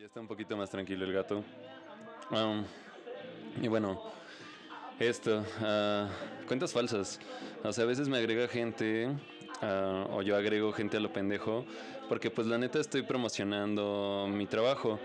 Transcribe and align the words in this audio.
Ya 0.00 0.06
está 0.06 0.18
un 0.18 0.28
poquito 0.28 0.56
más 0.56 0.70
tranquilo 0.70 1.04
el 1.04 1.12
gato. 1.12 1.44
Um, 2.30 2.64
y 3.60 3.68
bueno, 3.68 4.00
esto, 4.98 5.44
ah, 5.60 6.08
cuentas 6.48 6.72
falsas. 6.72 7.20
O 7.62 7.70
sea, 7.70 7.84
a 7.84 7.86
veces 7.86 8.08
me 8.08 8.16
agrega 8.16 8.48
gente, 8.48 9.10
ah, 9.60 10.06
o 10.10 10.22
yo 10.22 10.36
agrego 10.36 10.72
gente 10.72 10.96
a 10.96 11.00
lo 11.00 11.12
pendejo, 11.12 11.66
porque 12.08 12.30
pues 12.30 12.46
la 12.46 12.56
neta 12.56 12.80
estoy 12.80 13.02
promocionando 13.02 14.26
mi 14.32 14.46
trabajo. 14.46 14.98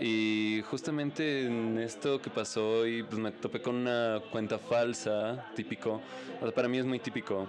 Y 0.00 0.62
justamente 0.70 1.44
en 1.44 1.76
esto 1.76 2.22
que 2.22 2.30
pasó, 2.30 2.86
y 2.86 3.02
pues 3.02 3.18
me 3.18 3.32
topé 3.32 3.60
con 3.60 3.74
una 3.76 4.22
cuenta 4.32 4.58
falsa, 4.58 5.44
típico. 5.56 6.00
O 6.40 6.44
sea, 6.44 6.54
para 6.54 6.68
mí 6.68 6.78
es 6.78 6.86
muy 6.86 7.00
típico 7.00 7.46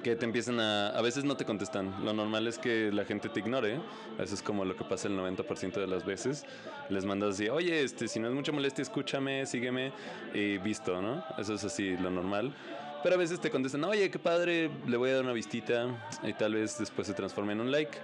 que 0.00 0.16
te 0.16 0.24
empiezan 0.24 0.60
a... 0.60 0.90
A 0.90 1.02
veces 1.02 1.24
no 1.24 1.36
te 1.36 1.44
contestan. 1.44 2.04
Lo 2.04 2.12
normal 2.12 2.46
es 2.46 2.58
que 2.58 2.90
la 2.92 3.04
gente 3.04 3.28
te 3.28 3.40
ignore. 3.40 3.80
Eso 4.18 4.34
es 4.34 4.42
como 4.42 4.64
lo 4.64 4.76
que 4.76 4.84
pasa 4.84 5.08
el 5.08 5.18
90% 5.18 5.72
de 5.74 5.86
las 5.86 6.04
veces. 6.04 6.44
Les 6.88 7.04
mandas 7.04 7.34
así, 7.34 7.48
oye, 7.48 7.82
este, 7.82 8.08
si 8.08 8.18
no 8.20 8.28
es 8.28 8.34
mucha 8.34 8.52
molestia, 8.52 8.82
escúchame, 8.82 9.46
sígueme 9.46 9.92
y 10.34 10.58
visto, 10.58 11.00
¿no? 11.00 11.24
Eso 11.38 11.54
es 11.54 11.64
así, 11.64 11.96
lo 11.96 12.10
normal. 12.10 12.54
Pero 13.02 13.14
a 13.14 13.18
veces 13.18 13.40
te 13.40 13.50
contestan, 13.50 13.84
oye, 13.84 14.10
qué 14.10 14.18
padre, 14.18 14.70
le 14.86 14.96
voy 14.96 15.10
a 15.10 15.14
dar 15.14 15.24
una 15.24 15.32
vistita 15.32 15.86
y 16.22 16.32
tal 16.32 16.54
vez 16.54 16.78
después 16.78 17.06
se 17.06 17.14
transforme 17.14 17.52
en 17.52 17.60
un 17.60 17.70
like. 17.70 17.96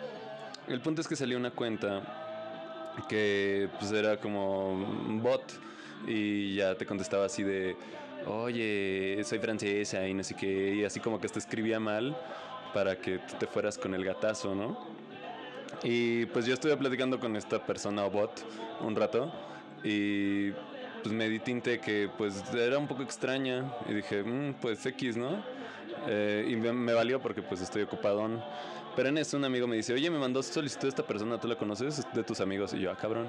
El 0.68 0.80
punto 0.80 1.00
es 1.00 1.08
que 1.08 1.16
salió 1.16 1.36
una 1.36 1.50
cuenta 1.50 2.94
que 3.08 3.68
pues 3.78 3.90
era 3.90 4.16
como 4.18 4.72
un 4.72 5.20
bot 5.20 5.42
y 6.06 6.54
ya 6.54 6.76
te 6.76 6.86
contestaba 6.86 7.26
así 7.26 7.42
de 7.42 7.76
oye, 8.26 9.20
soy 9.24 9.38
francesa 9.38 10.06
y 10.06 10.14
no 10.14 10.22
sé 10.22 10.34
qué, 10.34 10.74
y 10.74 10.84
así 10.84 11.00
como 11.00 11.20
que 11.20 11.28
te 11.28 11.38
escribía 11.38 11.80
mal 11.80 12.16
para 12.72 12.96
que 12.96 13.18
tú 13.18 13.36
te 13.38 13.46
fueras 13.46 13.78
con 13.78 13.94
el 13.94 14.04
gatazo, 14.04 14.54
¿no? 14.54 14.78
Y 15.82 16.26
pues 16.26 16.46
yo 16.46 16.54
estuve 16.54 16.76
platicando 16.76 17.18
con 17.18 17.36
esta 17.36 17.64
persona 17.64 18.04
o 18.04 18.10
bot 18.10 18.44
un 18.80 18.94
rato 18.94 19.32
y 19.82 20.52
pues 21.02 21.14
me 21.14 21.28
di 21.28 21.38
tinte 21.38 21.80
que 21.80 22.08
pues 22.16 22.42
era 22.54 22.78
un 22.78 22.86
poco 22.86 23.02
extraña 23.02 23.70
y 23.88 23.94
dije, 23.94 24.22
mm, 24.22 24.54
pues 24.54 24.84
X, 24.86 25.16
¿no? 25.16 25.44
Eh, 26.06 26.46
y 26.48 26.56
me, 26.56 26.92
valió 26.92 27.20
porque 27.20 27.42
pues 27.42 27.60
estoy 27.60 27.82
ocupadón. 27.82 28.42
Pero 28.96 29.08
en 29.08 29.18
eso 29.18 29.36
un 29.36 29.44
amigo 29.44 29.66
me 29.66 29.76
dice, 29.76 29.92
oye, 29.92 30.08
me 30.10 30.18
mandó 30.18 30.42
solicitud 30.42 30.88
esta 30.88 31.06
persona, 31.06 31.38
¿tú 31.40 31.48
la 31.48 31.56
conoces? 31.56 32.06
De 32.14 32.22
tus 32.22 32.40
amigos. 32.40 32.72
Y 32.74 32.80
yo, 32.80 32.90
ah, 32.90 32.96
cabrón. 32.96 33.28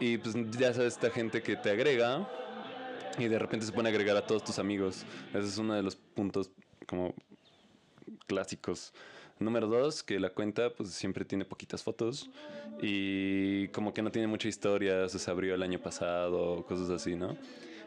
Y 0.00 0.18
pues 0.18 0.34
ya 0.50 0.74
sabes, 0.74 0.94
esta 0.94 1.10
gente 1.10 1.42
que 1.42 1.56
te 1.56 1.70
agrega 1.70 2.26
y 3.20 3.28
de 3.28 3.38
repente 3.38 3.66
se 3.66 3.72
pone 3.72 3.88
a 3.88 3.92
agregar 3.92 4.16
a 4.16 4.26
todos 4.26 4.42
tus 4.44 4.58
amigos. 4.58 5.04
Ese 5.30 5.46
es 5.46 5.58
uno 5.58 5.74
de 5.74 5.82
los 5.82 5.96
puntos 5.96 6.50
como 6.86 7.14
clásicos. 8.26 8.92
Número 9.38 9.66
dos, 9.66 10.02
que 10.02 10.20
la 10.20 10.30
cuenta 10.30 10.70
pues 10.70 10.90
siempre 10.90 11.24
tiene 11.24 11.44
poquitas 11.44 11.82
fotos 11.82 12.30
y 12.82 13.68
como 13.68 13.94
que 13.94 14.02
no 14.02 14.10
tiene 14.10 14.26
mucha 14.26 14.48
historia, 14.48 15.08
se 15.08 15.30
abrió 15.30 15.54
el 15.54 15.62
año 15.62 15.78
pasado, 15.78 16.64
cosas 16.66 16.90
así, 16.90 17.14
¿no? 17.14 17.36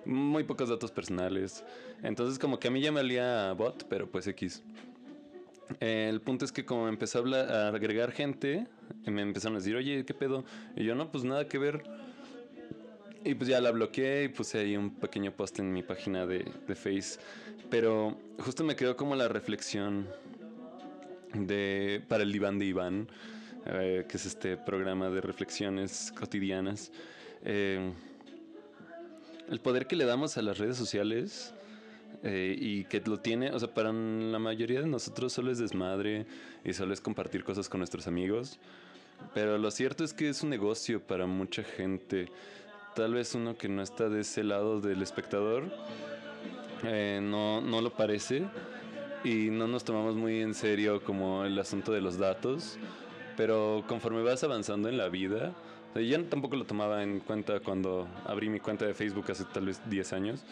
Muy 0.06 0.44
pocos 0.44 0.70
datos 0.70 0.92
personales. 0.92 1.64
Entonces 2.02 2.40
como 2.40 2.60
que 2.60 2.68
a 2.68 2.72
mí 2.72 2.82
ya 2.82 2.92
me 2.92 3.02
olía 3.02 3.54
bot, 3.54 3.86
pero 3.88 4.10
pues 4.10 4.28
X. 4.28 4.64
El 5.80 6.22
punto 6.22 6.46
es 6.46 6.52
que 6.52 6.66
como 6.66 6.88
empezó 6.88 7.24
a, 7.26 7.40
a 7.40 7.68
agregar 7.70 8.12
gente, 8.12 8.68
me 9.06 9.22
empezaron 9.22 9.56
a 9.56 9.60
decir, 9.60 9.76
oye, 9.76 10.04
¿qué 10.06 10.14
pedo? 10.14 10.44
Y 10.76 10.84
yo 10.84 10.96
no, 10.96 11.12
pues 11.12 11.24
nada 11.24 11.48
que 11.48 11.58
ver 11.58 11.84
y 13.24 13.36
pues 13.36 13.50
ya 13.50 13.62
la 13.62 13.72
bloqueé 13.72 14.26
y 14.26 14.28
puse 14.30 14.60
ahí 14.60 14.78
un 14.78 14.96
pequeño 14.96 15.32
post 15.32 15.60
en 15.60 15.72
mi 15.72 15.84
página 15.84 16.26
de, 16.26 16.46
de 16.68 16.76
Face. 16.76 17.20
Pero 17.70 18.18
justo 18.40 18.64
me 18.64 18.76
quedó 18.76 18.96
como 18.96 19.16
la 19.16 19.28
reflexión 19.28 20.08
de 21.34 22.02
para 22.08 22.24
el 22.24 22.32
diván 22.32 22.60
de 22.60 22.66
Iván, 22.66 23.08
eh, 23.66 24.06
que 24.08 24.18
es 24.18 24.26
este 24.26 24.58
programa 24.58 25.10
de 25.10 25.22
reflexiones 25.22 26.14
cotidianas. 26.18 26.92
Eh, 27.44 27.92
el 29.50 29.60
poder 29.60 29.88
que 29.88 29.96
le 29.96 30.06
damos 30.06 30.38
a 30.38 30.42
las 30.42 30.58
redes 30.58 30.78
sociales 30.78 31.54
eh, 32.24 32.56
y 32.58 32.86
que 32.86 33.02
lo 33.02 33.20
tiene, 33.20 33.52
o 33.52 33.60
sea, 33.60 33.74
para 33.74 33.92
la 33.92 34.40
mayoría 34.40 34.82
de 34.82 34.88
nosotros 34.88 35.34
solo 35.34 35.52
es 35.52 35.60
desmadre 35.60 36.26
y 36.64 36.74
solo 36.74 36.94
es 36.94 37.02
compartir 37.02 37.44
cosas 37.44 37.68
con 37.70 37.80
nuestros 37.80 38.08
amigos. 38.08 38.60
Pero 39.34 39.58
lo 39.58 39.72
cierto 39.72 40.04
es 40.04 40.14
que 40.14 40.30
es 40.30 40.44
un 40.44 40.50
negocio 40.50 41.02
para 41.02 41.26
mucha 41.26 41.64
gente 41.64 42.28
tal 42.96 43.14
vez 43.14 43.36
uno 43.36 43.56
que 43.58 43.70
no 43.70 43.82
está 43.82 44.10
de 44.10 44.22
ese 44.22 44.44
lado 44.44 44.80
del 44.82 45.02
espectador 45.02 45.72
eh, 46.84 47.20
no, 47.22 47.62
no 47.62 47.82
lo 47.82 47.92
parece. 47.92 48.44
Y 49.24 49.50
no 49.50 49.68
nos 49.68 49.86
tomamos 49.86 50.16
muy 50.16 50.42
en 50.42 50.54
serio 50.54 51.02
como 51.02 51.46
el 51.46 51.58
asunto 51.58 51.94
de 51.94 52.02
los 52.02 52.18
datos, 52.18 52.78
pero 53.38 53.84
conforme 53.88 54.22
vas 54.22 54.44
avanzando 54.44 54.90
en 54.90 54.98
la 54.98 55.08
vida, 55.08 55.54
yo 55.96 56.26
tampoco 56.26 56.58
lo 56.58 56.66
tomaba 56.66 57.04
en 57.04 57.22
cuenta 57.22 57.62
cuando 57.62 58.06
abrí 58.26 58.50
mi 58.50 58.60
cuenta 58.60 58.86
de 58.86 58.94
Facebook 58.94 59.32
hace 59.32 59.46
tal 59.46 59.68
vez 59.68 59.82
10 59.90 60.12
años, 60.12 60.44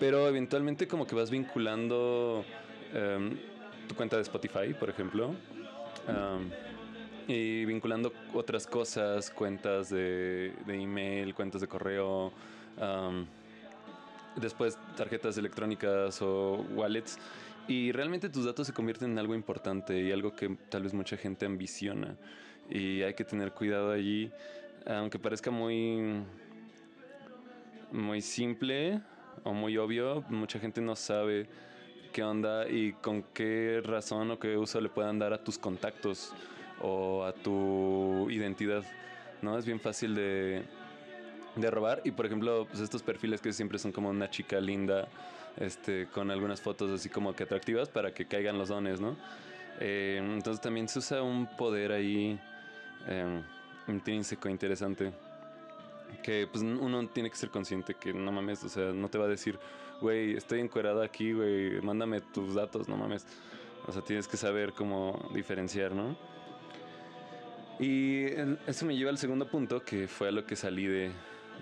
pero 0.00 0.26
eventualmente 0.28 0.88
como 0.88 1.06
que 1.06 1.14
vas 1.14 1.30
vinculando 1.30 2.42
em, 2.94 3.36
tu 3.86 3.94
cuenta 3.94 4.16
de 4.16 4.22
Spotify, 4.22 4.72
por 4.80 4.88
ejemplo 4.88 5.34
y 7.26 7.64
vinculando 7.64 8.12
otras 8.32 8.66
cosas, 8.66 9.30
cuentas 9.30 9.90
de, 9.90 10.52
email, 10.66 11.34
cuentas 11.34 11.60
de 11.60 11.68
correo, 11.68 12.32
después 14.36 14.78
tarjetas 14.96 15.38
electrónicas 15.38 16.20
o 16.22 16.64
wallets. 16.74 17.18
Y 17.66 17.92
realmente 17.92 18.28
tus 18.28 18.44
datos 18.44 18.66
se 18.66 18.74
convierten 18.74 19.12
en 19.12 19.18
algo 19.18 19.34
importante 19.34 19.98
y 19.98 20.12
algo 20.12 20.36
que 20.36 20.54
tal 20.68 20.82
vez 20.82 20.92
mucha 20.92 21.16
gente 21.16 21.46
ambiciona. 21.46 22.14
Y 22.68 23.02
hay 23.02 23.14
que 23.14 23.24
tener 23.24 23.52
cuidado 23.52 23.90
allí, 23.90 24.30
aunque 24.86 25.18
parezca 25.18 25.50
muy, 25.50 26.22
muy 27.90 28.20
simple 28.20 29.00
o 29.44 29.54
muy 29.54 29.78
obvio, 29.78 30.22
mucha 30.28 30.58
gente 30.58 30.80
no 30.82 30.94
sabe 30.94 31.46
qué 32.12 32.22
onda 32.22 32.68
y 32.68 32.92
con 32.92 33.22
qué 33.34 33.80
razón 33.82 34.30
o 34.30 34.38
qué 34.38 34.56
uso 34.56 34.80
le 34.80 34.88
puedan 34.88 35.18
dar 35.18 35.32
a 35.32 35.42
tus 35.42 35.58
contactos 35.58 36.34
o 36.80 37.24
a 37.24 37.32
tu 37.32 38.28
identidad, 38.30 38.84
¿no? 39.42 39.58
Es 39.58 39.66
bien 39.66 39.80
fácil 39.80 40.14
de, 40.14 40.62
de 41.56 41.70
robar 41.70 42.00
y 42.04 42.10
por 42.10 42.26
ejemplo, 42.26 42.66
pues 42.68 42.80
estos 42.80 43.02
perfiles 43.02 43.40
que 43.40 43.52
siempre 43.52 43.78
son 43.78 43.92
como 43.92 44.10
una 44.10 44.30
chica 44.30 44.60
linda, 44.60 45.08
este, 45.56 46.06
con 46.08 46.30
algunas 46.30 46.60
fotos 46.60 46.90
así 46.90 47.08
como 47.08 47.34
que 47.34 47.44
atractivas 47.44 47.88
para 47.88 48.12
que 48.12 48.26
caigan 48.26 48.58
los 48.58 48.68
dones, 48.68 49.00
¿no? 49.00 49.16
Eh, 49.80 50.20
entonces 50.20 50.60
también 50.60 50.88
se 50.88 50.98
usa 50.98 51.22
un 51.22 51.46
poder 51.56 51.92
ahí 51.92 52.38
eh, 53.06 53.42
intrínseco, 53.88 54.48
interesante. 54.48 55.12
Que 56.22 56.46
pues 56.50 56.62
uno 56.62 57.06
tiene 57.08 57.28
que 57.28 57.36
ser 57.36 57.50
consciente 57.50 57.94
que 57.94 58.12
no 58.12 58.30
mames, 58.30 58.62
o 58.64 58.68
sea, 58.68 58.92
no 58.92 59.08
te 59.08 59.18
va 59.18 59.24
a 59.24 59.28
decir, 59.28 59.58
güey, 60.00 60.36
estoy 60.36 60.60
encuerada 60.60 61.04
aquí, 61.04 61.32
güey, 61.32 61.80
mándame 61.82 62.20
tus 62.20 62.54
datos, 62.54 62.88
no 62.88 62.96
mames. 62.96 63.26
O 63.86 63.92
sea, 63.92 64.02
tienes 64.02 64.28
que 64.28 64.36
saber 64.36 64.72
cómo 64.72 65.28
diferenciar, 65.34 65.92
¿no? 65.92 66.16
Y 67.80 68.26
eso 68.66 68.86
me 68.86 68.96
lleva 68.96 69.10
al 69.10 69.18
segundo 69.18 69.48
punto, 69.48 69.82
que 69.82 70.06
fue 70.06 70.28
a 70.28 70.30
lo 70.30 70.46
que 70.46 70.56
salí 70.56 70.86
de, 70.86 71.10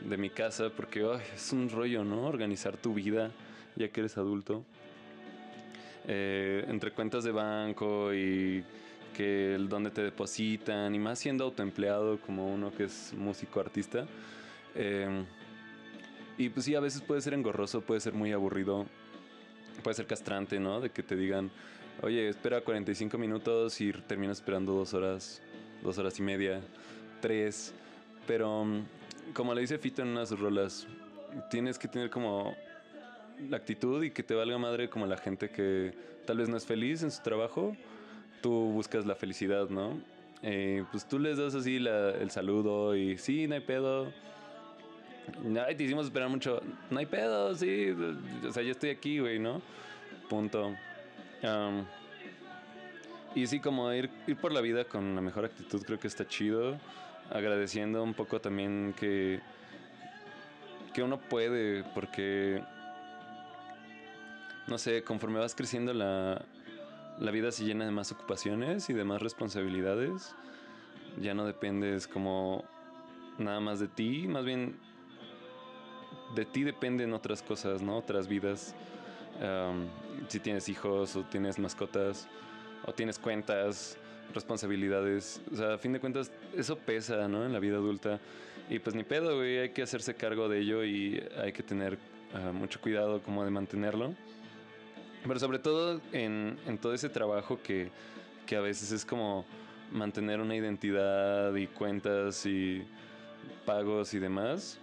de 0.08 0.16
mi 0.16 0.30
casa, 0.30 0.70
porque 0.70 1.06
es 1.34 1.52
un 1.52 1.70
rollo, 1.70 2.04
¿no? 2.04 2.26
Organizar 2.26 2.76
tu 2.76 2.94
vida 2.94 3.30
ya 3.76 3.88
que 3.88 4.00
eres 4.00 4.16
adulto. 4.16 4.64
Eh, 6.06 6.64
entre 6.68 6.90
cuentas 6.90 7.22
de 7.24 7.30
banco 7.30 8.12
y 8.12 8.64
que 9.16 9.54
el 9.54 9.68
donde 9.68 9.90
te 9.90 10.02
depositan, 10.02 10.94
y 10.94 10.98
más 10.98 11.18
siendo 11.18 11.44
autoempleado 11.44 12.18
como 12.20 12.52
uno 12.52 12.72
que 12.72 12.84
es 12.84 13.12
músico 13.16 13.60
artista. 13.60 14.06
Eh, 14.74 15.24
y 16.38 16.48
pues 16.48 16.64
sí, 16.64 16.74
a 16.74 16.80
veces 16.80 17.02
puede 17.02 17.20
ser 17.20 17.34
engorroso, 17.34 17.82
puede 17.82 18.00
ser 18.00 18.14
muy 18.14 18.32
aburrido, 18.32 18.86
puede 19.82 19.94
ser 19.94 20.06
castrante, 20.06 20.58
¿no? 20.58 20.80
De 20.80 20.90
que 20.90 21.02
te 21.02 21.14
digan, 21.14 21.50
oye, 22.00 22.28
espera 22.28 22.62
45 22.62 23.18
minutos 23.18 23.80
y 23.80 23.92
terminas 23.92 24.38
esperando 24.38 24.72
dos 24.72 24.94
horas 24.94 25.42
dos 25.82 25.98
horas 25.98 26.18
y 26.18 26.22
media, 26.22 26.60
tres. 27.20 27.74
Pero 28.26 28.64
mm, 28.64 28.84
como 29.34 29.54
le 29.54 29.62
dice 29.62 29.78
Fito 29.78 30.02
en 30.02 30.08
unas 30.08 30.30
rolas, 30.38 30.86
tienes 31.50 31.78
que 31.78 31.88
tener 31.88 32.10
como 32.10 32.54
la 33.48 33.56
actitud 33.56 34.02
y 34.02 34.10
que 34.10 34.22
te 34.22 34.34
valga 34.34 34.58
madre 34.58 34.88
como 34.88 35.06
la 35.06 35.16
gente 35.16 35.50
que 35.50 35.92
tal 36.26 36.38
vez 36.38 36.48
no 36.48 36.56
es 36.56 36.64
feliz 36.64 37.02
en 37.02 37.10
su 37.10 37.22
trabajo, 37.22 37.76
tú 38.40 38.50
buscas 38.50 39.06
la 39.06 39.14
felicidad, 39.14 39.68
¿no? 39.68 39.98
Eh, 40.42 40.84
pues 40.90 41.06
tú 41.06 41.18
les 41.18 41.38
das 41.38 41.54
así 41.54 41.76
el 41.76 42.30
saludo 42.30 42.96
y 42.96 43.16
sí, 43.18 43.46
no 43.46 43.54
hay 43.54 43.60
pedo. 43.60 44.12
Ay, 45.66 45.76
te 45.76 45.84
hicimos 45.84 46.06
esperar 46.06 46.28
mucho. 46.28 46.60
No 46.90 46.98
hay 46.98 47.06
pedo, 47.06 47.54
sí. 47.54 47.94
O 48.46 48.52
sea, 48.52 48.62
yo 48.62 48.72
estoy 48.72 48.90
aquí, 48.90 49.20
güey, 49.20 49.38
¿no? 49.38 49.62
Punto. 50.28 50.74
Y 53.34 53.46
sí, 53.46 53.60
como 53.60 53.90
ir, 53.92 54.10
ir 54.26 54.36
por 54.36 54.52
la 54.52 54.60
vida 54.60 54.84
con 54.84 55.14
la 55.14 55.22
mejor 55.22 55.44
actitud 55.46 55.82
creo 55.84 55.98
que 55.98 56.08
está 56.08 56.26
chido. 56.26 56.76
Agradeciendo 57.30 58.02
un 58.02 58.12
poco 58.12 58.40
también 58.40 58.94
que, 58.98 59.40
que 60.92 61.02
uno 61.02 61.18
puede, 61.18 61.82
porque, 61.94 62.62
no 64.66 64.76
sé, 64.76 65.02
conforme 65.02 65.38
vas 65.38 65.54
creciendo 65.54 65.94
la, 65.94 66.44
la 67.18 67.30
vida 67.30 67.52
se 67.52 67.64
llena 67.64 67.86
de 67.86 67.90
más 67.90 68.12
ocupaciones 68.12 68.90
y 68.90 68.92
de 68.92 69.04
más 69.04 69.22
responsabilidades. 69.22 70.34
Ya 71.18 71.32
no 71.32 71.46
dependes 71.46 72.06
como 72.06 72.64
nada 73.38 73.60
más 73.60 73.80
de 73.80 73.88
ti, 73.88 74.28
más 74.28 74.44
bien 74.44 74.76
de 76.34 76.44
ti 76.44 76.64
dependen 76.64 77.14
otras 77.14 77.42
cosas, 77.42 77.80
¿no? 77.80 77.96
Otras 77.96 78.28
vidas. 78.28 78.74
si 80.28 80.40
tienes 80.40 80.68
hijos 80.68 81.16
o 81.16 81.22
tienes 81.24 81.58
mascotas 81.58 82.28
o 82.84 82.92
tienes 82.92 83.18
cuentas, 83.18 83.96
responsabilidades. 84.34 85.40
O 85.52 85.56
sea, 85.56 85.74
a 85.74 85.78
fin 85.78 85.92
de 85.92 86.00
cuentas, 86.00 86.30
eso 86.56 86.76
pesa, 86.76 87.28
¿no? 87.28 87.44
En 87.44 87.52
la 87.52 87.58
vida 87.58 87.76
adulta. 87.76 88.20
Y 88.68 88.78
pues 88.78 88.94
ni 88.94 89.04
pedo, 89.04 89.36
güey, 89.36 89.58
hay 89.58 89.70
que 89.70 89.82
hacerse 89.82 90.14
cargo 90.14 90.48
de 90.48 90.60
ello 90.60 90.84
y 90.84 91.22
hay 91.42 91.52
que 91.52 91.62
tener 91.62 91.98
ah, 92.34 92.52
mucho 92.52 92.80
cuidado 92.80 93.22
como 93.22 93.44
de 93.44 93.50
mantenerlo. 93.50 94.14
Pero 95.26 95.38
sobre 95.38 95.58
todo 95.58 96.00
en, 96.12 96.58
en 96.66 96.78
todo 96.78 96.94
ese 96.94 97.08
trabajo 97.08 97.60
que, 97.62 97.90
que 98.46 98.56
a 98.56 98.60
veces 98.60 98.90
es 98.90 99.04
como 99.04 99.44
mantener 99.92 100.40
una 100.40 100.56
identidad 100.56 101.54
y 101.54 101.66
cuentas 101.66 102.44
y 102.46 102.82
pagos 103.64 104.14
y 104.14 104.18
demás, 104.18 104.78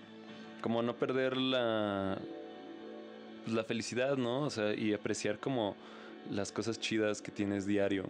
como 0.61 0.81
no 0.81 0.95
perder 0.95 1.35
la, 1.35 2.17
la 3.47 3.63
felicidad, 3.63 4.17
¿no? 4.17 4.43
O 4.43 4.49
sea, 4.49 4.73
y 4.73 4.93
apreciar 4.93 5.39
como 5.39 5.75
las 6.29 6.51
cosas 6.51 6.79
chidas 6.79 7.21
que 7.21 7.31
tienes 7.31 7.65
diario. 7.65 8.05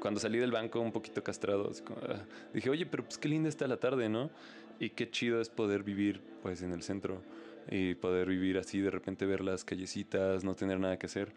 Cuando 0.00 0.20
salí 0.20 0.38
del 0.38 0.52
banco 0.52 0.80
un 0.80 0.92
poquito 0.92 1.22
castrado, 1.22 1.70
ah, 2.02 2.24
dije, 2.52 2.70
oye, 2.70 2.86
pero 2.86 3.04
pues 3.04 3.18
qué 3.18 3.28
linda 3.28 3.48
está 3.48 3.66
la 3.66 3.78
tarde, 3.78 4.08
¿no? 4.08 4.30
Y 4.78 4.90
qué 4.90 5.10
chido 5.10 5.40
es 5.40 5.48
poder 5.48 5.82
vivir 5.82 6.20
pues 6.42 6.62
en 6.62 6.72
el 6.72 6.82
centro 6.82 7.22
y 7.70 7.94
poder 7.94 8.28
vivir 8.28 8.58
así, 8.58 8.80
de 8.80 8.90
repente 8.90 9.24
ver 9.24 9.40
las 9.40 9.64
callecitas, 9.64 10.44
no 10.44 10.54
tener 10.54 10.78
nada 10.78 10.98
que 10.98 11.06
hacer. 11.06 11.32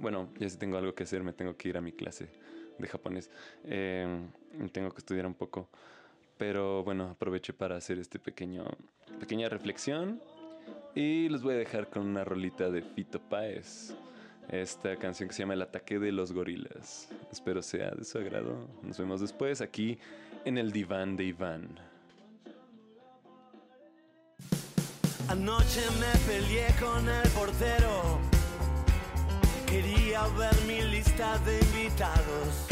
Bueno, 0.00 0.30
ya 0.38 0.48
si 0.48 0.56
tengo 0.56 0.78
algo 0.78 0.94
que 0.94 1.04
hacer, 1.04 1.22
me 1.22 1.32
tengo 1.32 1.56
que 1.56 1.68
ir 1.68 1.76
a 1.76 1.80
mi 1.80 1.92
clase 1.92 2.28
de 2.78 2.88
japonés. 2.88 3.30
Eh, 3.64 4.26
tengo 4.72 4.90
que 4.90 4.98
estudiar 4.98 5.26
un 5.26 5.34
poco. 5.34 5.68
Pero 6.36 6.84
bueno, 6.84 7.10
aproveché 7.10 7.52
para 7.52 7.76
hacer 7.76 7.98
este 7.98 8.18
pequeño 8.18 8.64
pequeña 9.18 9.48
reflexión 9.48 10.20
y 10.94 11.28
los 11.28 11.42
voy 11.42 11.54
a 11.54 11.58
dejar 11.58 11.88
con 11.88 12.06
una 12.06 12.24
rolita 12.24 12.70
de 12.70 12.82
Fito 12.82 13.20
Páez. 13.20 13.94
Esta 14.50 14.96
canción 14.96 15.28
que 15.28 15.34
se 15.34 15.42
llama 15.42 15.52
El 15.54 15.62
ataque 15.62 15.98
de 15.98 16.10
los 16.10 16.32
gorilas. 16.32 17.08
Espero 17.30 17.60
sea 17.60 17.90
de 17.90 18.04
su 18.04 18.16
agrado. 18.16 18.66
Nos 18.82 18.96
vemos 18.96 19.20
después 19.20 19.60
aquí 19.60 19.98
en 20.46 20.56
el 20.56 20.72
diván 20.72 21.16
de 21.16 21.24
Iván. 21.24 21.68
Anoche 25.28 25.82
me 26.00 26.18
peleé 26.26 26.68
con 26.80 27.06
el 27.06 27.28
portero. 27.30 28.18
Quería 29.66 30.26
ver 30.28 30.54
mi 30.66 30.80
lista 30.80 31.36
de 31.40 31.60
invitados. 31.60 32.66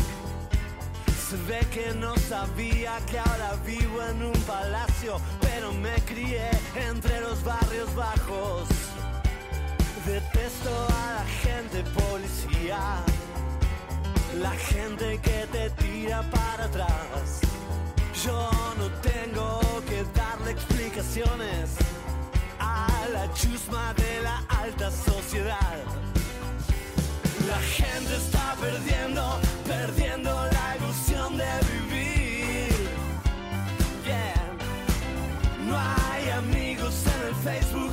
Se 1.28 1.36
ve 1.46 1.60
que 1.70 1.92
no 1.94 2.16
sabía 2.16 2.96
que 3.10 3.18
ahora 3.18 3.52
vivo 3.66 4.02
en 4.02 4.22
un 4.22 4.40
palacio, 4.46 5.18
pero 5.42 5.74
me 5.74 5.94
crié 6.06 6.48
entre 6.88 7.20
los 7.20 7.44
barrios 7.44 7.94
bajos. 7.94 8.95
Detesto 10.06 10.70
a 10.70 11.14
la 11.18 11.26
gente 11.42 11.82
policía, 11.90 12.78
la 14.40 14.52
gente 14.52 15.18
que 15.18 15.48
te 15.50 15.70
tira 15.70 16.22
para 16.30 16.66
atrás. 16.66 17.40
Yo 18.24 18.48
no 18.78 18.88
tengo 19.02 19.60
que 19.88 20.04
darle 20.14 20.52
explicaciones 20.52 21.70
a 22.60 22.86
la 23.12 23.32
chusma 23.34 23.94
de 23.94 24.22
la 24.22 24.44
alta 24.62 24.92
sociedad. 24.92 25.78
La 27.48 27.58
gente 27.58 28.16
está 28.16 28.54
perdiendo, 28.60 29.40
perdiendo 29.66 30.30
la 30.30 30.76
ilusión 30.76 31.36
de 31.36 31.50
vivir. 31.72 32.88
Yeah. 34.04 34.54
No 35.66 35.76
hay 35.76 36.30
amigos 36.30 36.94
en 37.06 37.28
el 37.28 37.34
Facebook 37.34 37.85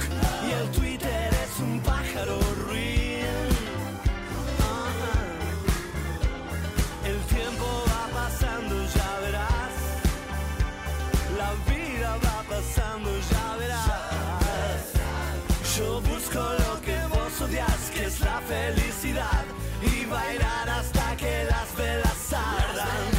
Yo 15.78 16.00
busco 16.02 16.40
lo 16.40 16.80
que 16.82 16.96
vos 17.10 17.42
odias, 17.42 17.90
que 17.92 18.06
es 18.06 18.20
la 18.20 18.40
felicidad. 18.42 19.44
Y 19.82 20.06
bailar 20.06 20.70
hasta 20.70 21.18
que 21.18 21.46
las 21.46 21.76
velas 21.76 22.34
ardan. 22.34 23.10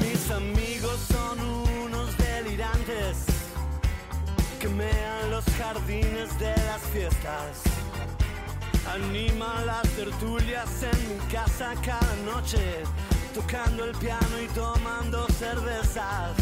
Mis 0.00 0.30
amigos 0.30 0.98
son 1.12 1.38
unos 1.84 2.16
delirantes 2.16 3.26
que 4.58 4.68
mean 4.68 5.30
los 5.30 5.44
jardines 5.58 6.38
de 6.38 6.56
las 6.56 6.80
fiestas. 6.90 7.60
Animan 8.90 9.66
las 9.66 9.86
tertulias 9.90 10.70
en 10.82 11.08
mi 11.08 11.18
casa 11.30 11.74
cada 11.84 12.16
noche, 12.24 12.82
tocando 13.34 13.84
el 13.84 13.94
piano 13.96 14.40
y 14.42 14.46
tomando 14.54 15.26
cervezas. 15.38 16.32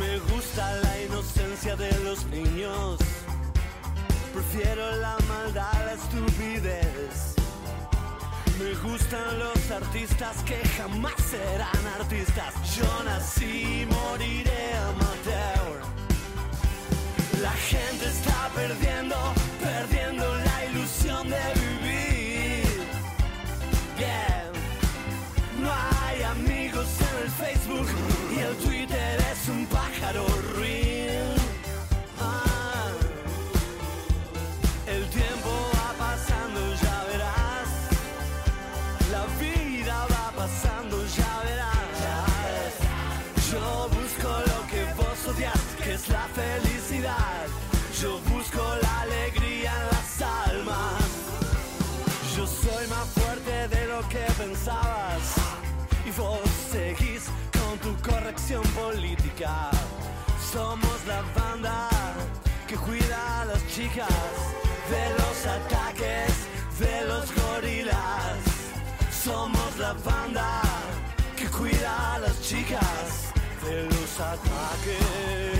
Me 0.00 0.18
gusta 0.34 0.74
la 0.82 1.00
inocencia 1.02 1.76
de 1.76 1.92
los 2.00 2.24
niños. 2.26 2.98
Prefiero 4.38 4.96
la 4.98 5.16
maldad 5.26 5.68
a 5.74 5.84
la 5.86 5.92
estupidez. 5.94 7.34
Me 8.60 8.72
gustan 8.88 9.36
los 9.40 9.70
artistas 9.72 10.36
que 10.44 10.56
jamás 10.76 11.14
serán 11.28 11.84
artistas. 11.98 12.54
Yo 12.76 13.02
nací 13.02 13.82
y 13.82 13.86
moriré 13.86 14.76
amateur. 14.92 15.80
La 17.42 17.50
gente 17.50 18.04
está 18.04 18.48
perdiendo, 18.54 19.16
es 45.98 46.08
la 46.08 46.26
felicidad. 46.34 47.46
Yo 48.00 48.20
busco 48.32 48.62
la 48.82 49.00
alegría 49.00 49.72
en 49.80 49.86
las 49.96 50.10
almas. 50.48 51.02
Yo 52.36 52.46
soy 52.46 52.86
más 52.88 53.06
fuerte 53.18 53.68
de 53.68 53.86
lo 53.86 54.00
que 54.08 54.24
pensabas. 54.38 55.24
Y 56.06 56.10
vos 56.12 56.48
seguís 56.72 57.24
con 57.58 57.78
tu 57.84 57.92
corrección 58.08 58.62
política. 58.82 59.70
Somos 60.52 60.98
la 61.06 61.22
banda 61.38 61.88
que 62.68 62.76
cuida 62.76 63.40
a 63.40 63.44
las 63.46 63.66
chicas 63.66 64.20
de 64.92 65.04
los 65.18 65.36
ataques 65.58 66.32
de 66.78 66.96
los 67.10 67.26
gorilas. 67.42 68.38
Somos 69.24 69.76
la 69.78 69.92
banda 70.04 70.62
que 71.36 71.46
cuida 71.48 72.14
a 72.14 72.18
las 72.20 72.40
chicas 72.40 73.32
de 73.64 73.84
los 73.84 74.20
ataques. 74.20 75.57